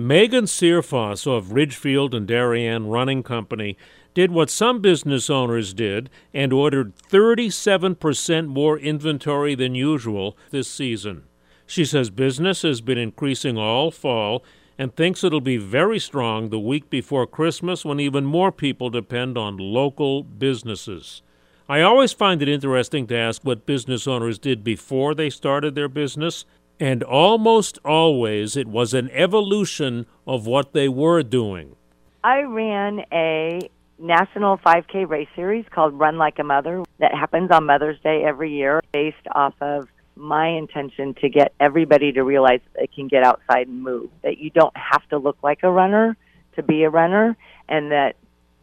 Megan 0.00 0.44
Searfoss 0.44 1.26
of 1.26 1.50
Ridgefield 1.50 2.14
and 2.14 2.24
Darien 2.24 2.86
Running 2.86 3.24
Company 3.24 3.76
did 4.14 4.30
what 4.30 4.48
some 4.48 4.80
business 4.80 5.28
owners 5.28 5.74
did 5.74 6.08
and 6.32 6.52
ordered 6.52 6.96
37% 6.96 8.46
more 8.46 8.78
inventory 8.78 9.56
than 9.56 9.74
usual 9.74 10.36
this 10.50 10.70
season. 10.70 11.24
She 11.66 11.84
says 11.84 12.10
business 12.10 12.62
has 12.62 12.80
been 12.80 12.96
increasing 12.96 13.58
all 13.58 13.90
fall 13.90 14.44
and 14.78 14.94
thinks 14.94 15.24
it'll 15.24 15.40
be 15.40 15.56
very 15.56 15.98
strong 15.98 16.50
the 16.50 16.60
week 16.60 16.88
before 16.88 17.26
Christmas 17.26 17.84
when 17.84 17.98
even 17.98 18.24
more 18.24 18.52
people 18.52 18.90
depend 18.90 19.36
on 19.36 19.56
local 19.56 20.22
businesses. 20.22 21.22
I 21.68 21.80
always 21.80 22.12
find 22.12 22.40
it 22.40 22.48
interesting 22.48 23.08
to 23.08 23.16
ask 23.16 23.42
what 23.42 23.66
business 23.66 24.06
owners 24.06 24.38
did 24.38 24.62
before 24.62 25.16
they 25.16 25.28
started 25.28 25.74
their 25.74 25.88
business 25.88 26.44
and 26.80 27.02
almost 27.02 27.78
always 27.84 28.56
it 28.56 28.68
was 28.68 28.94
an 28.94 29.10
evolution 29.10 30.06
of 30.26 30.46
what 30.46 30.72
they 30.72 30.88
were 30.88 31.22
doing. 31.22 31.76
I 32.22 32.42
ran 32.42 33.00
a 33.12 33.70
national 33.98 34.58
5K 34.58 35.08
race 35.08 35.28
series 35.34 35.64
called 35.70 35.98
Run 35.98 36.18
Like 36.18 36.38
a 36.38 36.44
Mother 36.44 36.84
that 36.98 37.12
happens 37.14 37.50
on 37.50 37.66
Mother's 37.66 38.00
Day 38.00 38.22
every 38.24 38.52
year 38.52 38.80
based 38.92 39.16
off 39.32 39.54
of 39.60 39.88
my 40.14 40.48
intention 40.48 41.14
to 41.20 41.28
get 41.28 41.52
everybody 41.60 42.12
to 42.12 42.22
realize 42.22 42.60
that 42.64 42.80
they 42.80 42.86
can 42.88 43.08
get 43.08 43.24
outside 43.24 43.68
and 43.68 43.82
move, 43.82 44.10
that 44.22 44.38
you 44.38 44.50
don't 44.50 44.76
have 44.76 45.08
to 45.10 45.18
look 45.18 45.38
like 45.42 45.60
a 45.62 45.70
runner 45.70 46.16
to 46.56 46.62
be 46.62 46.82
a 46.82 46.90
runner, 46.90 47.36
and 47.68 47.92
that 47.92 48.16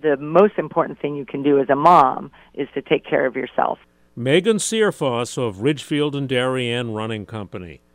the 0.00 0.16
most 0.16 0.54
important 0.56 0.98
thing 1.00 1.14
you 1.14 1.26
can 1.26 1.42
do 1.42 1.60
as 1.60 1.68
a 1.68 1.76
mom 1.76 2.30
is 2.54 2.68
to 2.74 2.80
take 2.80 3.04
care 3.04 3.26
of 3.26 3.36
yourself. 3.36 3.78
Megan 4.16 4.56
Searfoss 4.56 5.36
of 5.36 5.60
Ridgefield 5.60 6.16
and 6.16 6.28
Darien 6.28 6.92
Running 6.92 7.26
Company. 7.26 7.80